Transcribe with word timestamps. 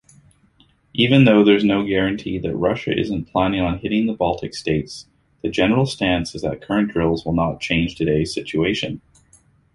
Even 0.95 1.25
though 1.25 1.43
there’s 1.43 1.63
no 1.63 1.85
guarantee 1.85 2.39
that 2.39 2.55
Russia 2.55 2.91
isn’t 2.99 3.27
planning 3.31 3.61
on 3.61 3.77
hitting 3.77 4.07
the 4.07 4.13
Baltic 4.15 4.55
states, 4.55 5.05
the 5.43 5.47
general 5.51 5.85
stance 5.85 6.33
is 6.33 6.41
that 6.41 6.59
the 6.59 6.65
current 6.65 6.89
drills 6.91 7.23
will 7.23 7.35
not 7.35 7.61
change 7.61 7.93
today’s 7.97 8.33
situation. 8.33 8.99